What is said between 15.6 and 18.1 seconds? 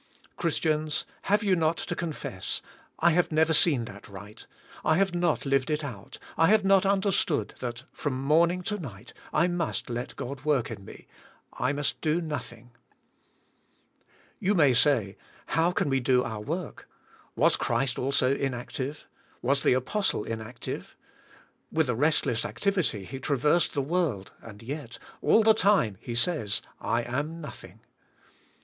can we do our work? Was Christ